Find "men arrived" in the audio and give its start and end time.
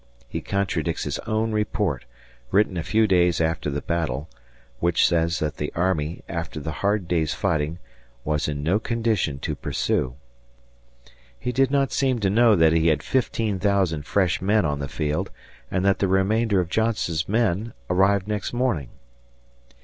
17.29-18.27